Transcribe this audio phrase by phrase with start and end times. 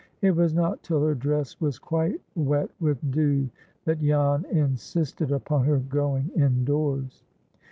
[0.23, 3.51] It was not till her dress was quite wet with dew
[3.85, 7.23] that Jan insisted upon her going indoors.